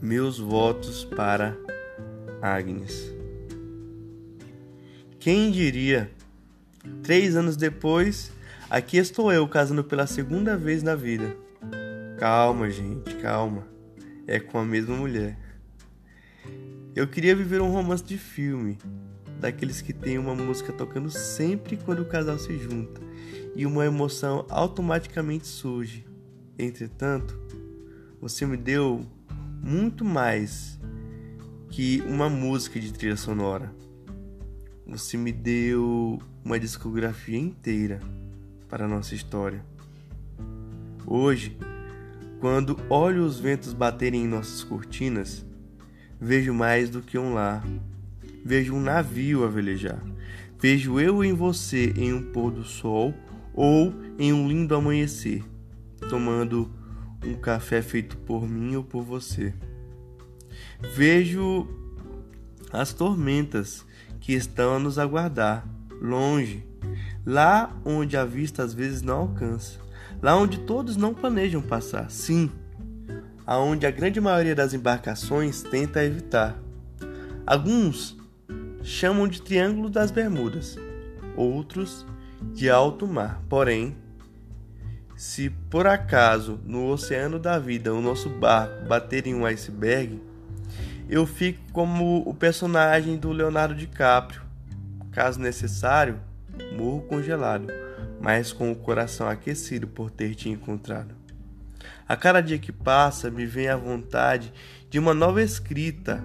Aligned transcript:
meus 0.00 0.38
votos 0.38 1.04
para 1.04 1.56
Agnes. 2.40 3.12
Quem 5.18 5.50
diria? 5.50 6.10
Três 7.02 7.36
anos 7.36 7.54
depois, 7.54 8.32
aqui 8.70 8.96
estou 8.96 9.30
eu 9.30 9.46
casando 9.46 9.84
pela 9.84 10.06
segunda 10.06 10.56
vez 10.56 10.82
na 10.82 10.94
vida. 10.94 11.36
Calma, 12.18 12.70
gente, 12.70 13.14
calma. 13.16 13.66
É 14.26 14.40
com 14.40 14.58
a 14.58 14.64
mesma 14.64 14.96
mulher. 14.96 15.36
Eu 16.96 17.06
queria 17.06 17.36
viver 17.36 17.60
um 17.60 17.70
romance 17.70 18.02
de 18.02 18.16
filme, 18.16 18.78
daqueles 19.38 19.82
que 19.82 19.92
tem 19.92 20.16
uma 20.16 20.34
música 20.34 20.72
tocando 20.72 21.10
sempre 21.10 21.76
quando 21.76 22.00
o 22.00 22.06
casal 22.06 22.38
se 22.38 22.56
junta 22.56 23.00
e 23.54 23.66
uma 23.66 23.84
emoção 23.84 24.46
automaticamente 24.48 25.46
surge. 25.46 26.06
Entretanto, 26.58 27.38
você 28.20 28.46
me 28.46 28.56
deu 28.56 29.04
muito 29.62 30.04
mais 30.04 30.78
que 31.68 32.02
uma 32.06 32.28
música 32.28 32.80
de 32.80 32.92
trilha 32.92 33.16
sonora. 33.16 33.72
Você 34.86 35.16
me 35.16 35.30
deu 35.30 36.18
uma 36.44 36.58
discografia 36.58 37.38
inteira 37.38 38.00
para 38.68 38.86
a 38.86 38.88
nossa 38.88 39.14
história. 39.14 39.64
Hoje, 41.06 41.56
quando 42.40 42.80
olho 42.88 43.24
os 43.24 43.38
ventos 43.38 43.72
baterem 43.72 44.24
em 44.24 44.28
nossas 44.28 44.64
cortinas, 44.64 45.44
vejo 46.20 46.52
mais 46.54 46.88
do 46.88 47.02
que 47.02 47.18
um 47.18 47.34
lar. 47.34 47.64
Vejo 48.44 48.74
um 48.74 48.80
navio 48.80 49.44
a 49.44 49.48
velejar. 49.48 50.02
Vejo 50.58 50.98
eu 50.98 51.22
em 51.22 51.34
você 51.34 51.92
em 51.96 52.12
um 52.12 52.32
pôr 52.32 52.50
do 52.50 52.64
sol 52.64 53.14
ou 53.54 53.94
em 54.18 54.32
um 54.32 54.48
lindo 54.48 54.74
amanhecer, 54.74 55.44
tomando 56.08 56.70
um 57.24 57.34
café 57.34 57.82
feito 57.82 58.16
por 58.18 58.48
mim 58.48 58.76
ou 58.76 58.84
por 58.84 59.02
você. 59.02 59.54
Vejo 60.94 61.68
as 62.72 62.92
tormentas 62.92 63.84
que 64.20 64.32
estão 64.32 64.76
a 64.76 64.78
nos 64.78 64.98
aguardar, 64.98 65.66
longe, 66.00 66.64
lá 67.26 67.74
onde 67.84 68.16
a 68.16 68.24
vista 68.24 68.62
às 68.62 68.72
vezes 68.72 69.02
não 69.02 69.16
alcança 69.18 69.80
lá 70.22 70.36
onde 70.36 70.58
todos 70.60 70.96
não 70.96 71.14
planejam 71.14 71.62
passar, 71.62 72.10
sim, 72.10 72.50
aonde 73.46 73.86
a 73.86 73.90
grande 73.90 74.20
maioria 74.20 74.54
das 74.54 74.74
embarcações 74.74 75.62
tenta 75.62 76.04
evitar. 76.04 76.58
Alguns 77.46 78.16
chamam 78.82 79.26
de 79.26 79.42
Triângulo 79.42 79.88
das 79.88 80.10
Bermudas, 80.10 80.76
outros 81.36 82.06
de 82.52 82.70
alto 82.70 83.06
mar. 83.06 83.42
Porém, 83.48 83.96
se 85.20 85.50
por 85.50 85.86
acaso 85.86 86.58
no 86.64 86.86
oceano 86.86 87.38
da 87.38 87.58
vida 87.58 87.92
o 87.92 88.00
nosso 88.00 88.30
barco 88.30 88.86
bater 88.86 89.26
em 89.26 89.34
um 89.34 89.44
iceberg, 89.44 90.18
eu 91.10 91.26
fico 91.26 91.60
como 91.72 92.26
o 92.26 92.32
personagem 92.32 93.18
do 93.18 93.30
Leonardo 93.30 93.74
DiCaprio. 93.74 94.40
Caso 95.12 95.38
necessário, 95.38 96.18
morro 96.74 97.02
congelado 97.02 97.66
mas 98.18 98.50
com 98.50 98.72
o 98.72 98.76
coração 98.76 99.28
aquecido 99.28 99.86
por 99.86 100.10
ter 100.10 100.34
te 100.34 100.48
encontrado. 100.48 101.14
A 102.08 102.16
cada 102.16 102.40
dia 102.40 102.58
que 102.58 102.72
passa, 102.72 103.30
me 103.30 103.44
vem 103.44 103.68
a 103.68 103.76
vontade 103.76 104.52
de 104.88 104.98
uma 104.98 105.14
nova 105.14 105.42
escrita, 105.42 106.22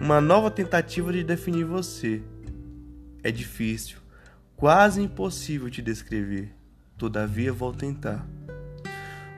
uma 0.00 0.20
nova 0.20 0.50
tentativa 0.50 1.12
de 1.12 1.22
definir 1.22 1.64
você. 1.64 2.22
É 3.24 3.30
difícil, 3.30 3.98
quase 4.56 5.00
impossível 5.00 5.70
te 5.70 5.80
descrever, 5.80 6.52
todavia 6.96 7.52
vou 7.52 7.72
tentar. 7.72 8.26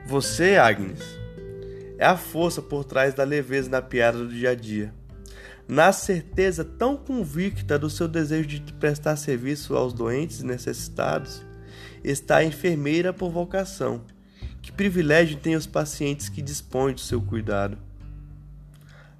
Você, 0.05 0.57
Agnes, 0.57 1.01
é 1.97 2.05
a 2.05 2.17
força 2.17 2.61
por 2.61 2.83
trás 2.83 3.13
da 3.13 3.23
leveza 3.23 3.69
na 3.69 3.81
piada 3.81 4.17
do 4.17 4.29
dia 4.29 4.51
a 4.51 4.55
dia 4.55 4.93
na 5.69 5.91
certeza 5.91 6.65
tão 6.65 6.97
convicta 6.97 7.77
do 7.77 7.91
seu 7.91 8.07
desejo 8.07 8.47
de 8.47 8.73
prestar 8.73 9.15
serviço 9.15 9.75
aos 9.75 9.93
doentes 9.93 10.41
necessitados, 10.41 11.45
está 12.03 12.37
a 12.37 12.43
enfermeira 12.43 13.13
por 13.13 13.29
vocação. 13.29 14.01
Que 14.63 14.71
privilégio 14.71 15.37
tem 15.37 15.55
os 15.55 15.67
pacientes 15.67 16.27
que 16.27 16.41
dispõem 16.41 16.95
do 16.95 16.99
seu 16.99 17.21
cuidado. 17.21 17.77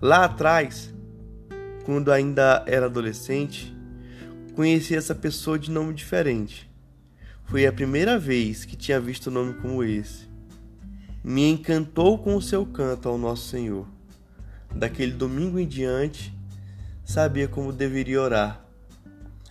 Lá 0.02 0.26
atrás, 0.26 0.92
quando 1.86 2.12
ainda 2.12 2.64
era 2.66 2.88
adolescente, 2.88 3.72
conheci 4.56 4.96
essa 4.96 5.14
pessoa 5.14 5.60
de 5.60 5.70
nome 5.70 5.94
diferente. 5.94 6.69
Foi 7.50 7.66
a 7.66 7.74
primeira 7.74 8.20
vez 8.20 8.64
que 8.64 8.76
tinha 8.76 9.00
visto 9.00 9.32
nome 9.32 9.56
como 9.56 9.84
esse. 9.84 10.30
Me 11.24 11.50
encantou 11.50 12.20
com 12.20 12.36
o 12.36 12.42
seu 12.42 12.64
canto 12.64 13.10
ao 13.10 13.18
Nosso 13.18 13.50
Senhor. 13.50 13.88
Daquele 14.72 15.14
domingo 15.14 15.58
em 15.58 15.68
diante, 15.68 16.32
sabia 17.04 17.48
como 17.48 17.74
deveria 17.74 18.22
orar. 18.22 18.64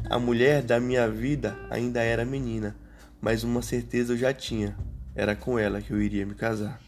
A 0.08 0.16
mulher 0.16 0.62
da 0.62 0.78
minha 0.78 1.10
vida 1.10 1.58
ainda 1.68 2.00
era 2.00 2.24
menina, 2.24 2.76
mas 3.20 3.42
uma 3.42 3.62
certeza 3.62 4.12
eu 4.12 4.16
já 4.16 4.32
tinha: 4.32 4.76
era 5.12 5.34
com 5.34 5.58
ela 5.58 5.82
que 5.82 5.90
eu 5.90 6.00
iria 6.00 6.24
me 6.24 6.36
casar. 6.36 6.80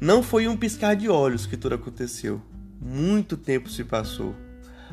Não 0.00 0.20
foi 0.20 0.48
um 0.48 0.56
piscar 0.56 0.96
de 0.96 1.08
olhos 1.08 1.46
que 1.46 1.56
tudo 1.56 1.76
aconteceu. 1.76 2.42
Muito 2.80 3.36
tempo 3.36 3.70
se 3.70 3.84
passou. 3.84 4.34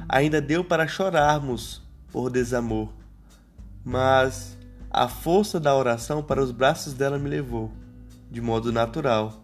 Ainda 0.07 0.39
deu 0.39 0.63
para 0.63 0.87
chorarmos 0.87 1.81
por 2.11 2.29
desamor. 2.29 2.93
Mas 3.83 4.58
a 4.91 5.07
força 5.07 5.59
da 5.59 5.75
oração 5.75 6.23
para 6.23 6.41
os 6.41 6.51
braços 6.51 6.93
dela 6.93 7.19
me 7.19 7.29
levou, 7.29 7.71
de 8.29 8.41
modo 8.41 8.71
natural. 8.71 9.43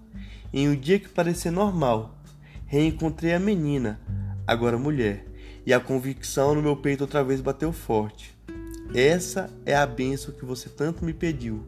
Em 0.52 0.68
um 0.68 0.76
dia 0.76 1.00
que 1.00 1.10
parecia 1.10 1.52
normal, 1.52 2.18
reencontrei 2.66 3.34
a 3.34 3.40
menina, 3.40 4.00
agora 4.48 4.78
mulher, 4.78 5.26
e 5.66 5.74
a 5.74 5.80
convicção 5.80 6.56
no 6.56 6.62
meu 6.62 6.76
peito 6.76 7.02
outra 7.02 7.24
vez 7.24 7.42
bateu 7.42 7.72
forte. 7.72 8.36
Essa 8.94 9.50
é 9.66 9.76
a 9.76 9.86
bênção 9.86 10.34
que 10.34 10.46
você 10.46 10.70
tanto 10.70 11.04
me 11.04 11.14
pediu. 11.14 11.64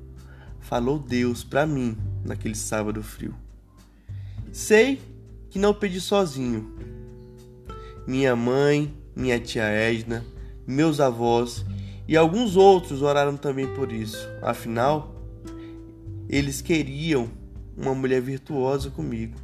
Falou 0.60 0.98
Deus 0.98 1.44
para 1.44 1.66
mim 1.66 1.98
naquele 2.24 2.56
sábado 2.56 3.04
frio. 3.04 3.36
Sei 4.52 5.00
que 5.50 5.60
não 5.60 5.74
pedi 5.74 6.02
sozinho. 6.02 6.76
Minha 8.08 8.36
mãe, 8.36 8.94
minha 9.16 9.40
tia 9.40 9.64
Edna, 9.64 10.26
meus 10.66 11.00
avós 11.00 11.66
e 12.08 12.16
alguns 12.16 12.56
outros 12.56 13.02
oraram 13.02 13.36
também 13.36 13.68
por 13.76 13.92
isso. 13.92 14.28
Afinal, 14.42 15.16
eles 16.30 16.62
queriam 16.62 17.30
uma 17.76 17.94
mulher 17.94 18.22
virtuosa 18.22 18.90
comigo. 18.90 19.36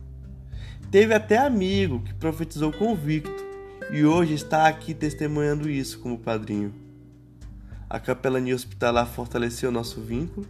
Teve 0.89 1.13
até 1.13 1.37
amigo 1.37 2.01
que 2.01 2.13
profetizou 2.13 2.71
convicto 2.71 3.43
e 3.91 4.05
hoje 4.05 4.33
está 4.33 4.67
aqui 4.67 4.93
testemunhando 4.93 5.69
isso 5.69 5.99
como 5.99 6.17
padrinho. 6.17 6.73
A 7.89 7.99
capelania 7.99 8.55
hospitalar 8.55 9.07
fortaleceu 9.07 9.71
nosso 9.71 10.01
vínculo, 10.01 10.47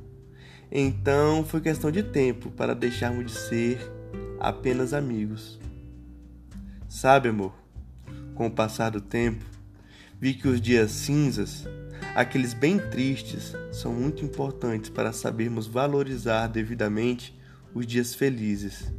então 0.71 1.43
foi 1.43 1.61
questão 1.61 1.91
de 1.91 2.03
tempo 2.03 2.49
para 2.51 2.73
deixarmos 2.73 3.25
de 3.25 3.37
ser 3.37 3.91
apenas 4.39 4.93
amigos. 4.93 5.59
Sabe, 6.87 7.29
amor, 7.29 7.53
com 8.35 8.47
o 8.47 8.51
passar 8.51 8.91
do 8.91 9.01
tempo, 9.01 9.43
vi 10.19 10.33
que 10.33 10.47
os 10.47 10.61
dias 10.61 10.91
cinzas, 10.91 11.67
aqueles 12.15 12.53
bem 12.53 12.77
tristes, 12.77 13.53
são 13.71 13.93
muito 13.93 14.23
importantes 14.23 14.89
para 14.89 15.11
sabermos 15.11 15.67
valorizar 15.67 16.47
devidamente 16.47 17.37
os 17.73 17.85
dias 17.87 18.13
felizes 18.13 18.91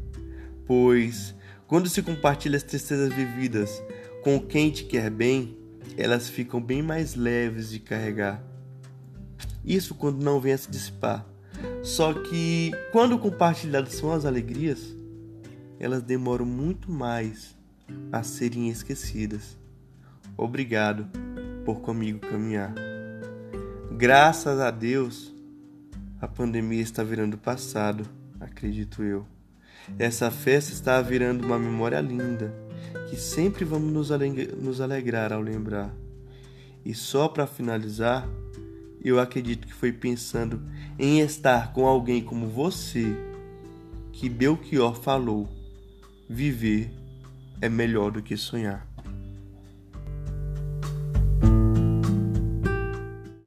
pois 0.67 1.35
quando 1.67 1.89
se 1.89 2.03
compartilha 2.03 2.57
as 2.57 2.63
tristezas 2.63 3.13
vividas 3.13 3.83
com 4.23 4.41
quem 4.41 4.71
te 4.71 4.85
quer 4.85 5.11
bem, 5.11 5.57
elas 5.97 6.29
ficam 6.29 6.61
bem 6.61 6.83
mais 6.83 7.15
leves 7.15 7.71
de 7.71 7.79
carregar. 7.79 8.43
Isso 9.65 9.95
quando 9.95 10.23
não 10.23 10.41
vem 10.41 10.53
a 10.53 10.59
se 10.59 10.71
dissipar. 10.71 11.27
Só 11.83 12.13
que 12.13 12.73
quando 12.93 13.19
compartilhadas 13.19 13.95
são 13.95 14.13
as 14.13 14.25
alegrias, 14.25 14.95
elas 15.79 16.03
demoram 16.03 16.47
muito 16.47 16.91
mais 16.91 17.57
a 18.13 18.23
serem 18.23 18.69
esquecidas. 18.69 19.59
Obrigado 20.37 21.07
por 21.65 21.81
comigo 21.81 22.19
caminhar. 22.19 22.94
Graças 23.97 24.59
a 24.59 24.73
Deus, 24.73 25.33
a 26.21 26.27
pandemia 26.27 26.83
está 26.83 27.05
virando 27.05 27.39
passado, 27.39 28.05
acredito 28.41 29.05
eu. 29.05 29.25
Essa 29.97 30.33
festa 30.33 30.73
está 30.73 31.01
virando 31.01 31.47
uma 31.47 31.61
memória 31.61 32.01
linda, 32.01 32.53
que 33.09 33.17
sempre 33.17 33.65
vamos 33.65 33.93
nos 33.93 34.81
alegrar 34.81 35.33
ao 35.33 35.41
lembrar. 35.41 35.95
E 36.85 36.93
só 36.93 37.29
para 37.29 37.47
finalizar, 37.47 38.29
eu 39.01 39.21
acredito 39.21 39.65
que 39.65 39.73
foi 39.73 39.93
pensando 39.93 40.61
em 40.99 41.21
estar 41.21 41.73
com 41.73 41.87
alguém 41.87 42.21
como 42.21 42.49
você 42.49 43.17
que 44.13 44.29
Belchior 44.29 44.97
falou: 44.97 45.49
viver 46.29 46.91
é 47.61 47.69
melhor 47.69 48.11
do 48.11 48.21
que 48.21 48.37
sonhar. 48.37 48.94